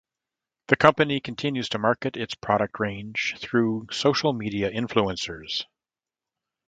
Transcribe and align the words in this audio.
The 0.69 0.75
company 0.75 1.19
continues 1.19 1.69
to 1.69 1.77
market 1.77 2.17
its 2.17 2.33
product 2.33 2.79
range 2.79 3.35
through 3.37 3.85
social 3.91 4.33
media 4.33 4.71
influencers. 4.71 5.65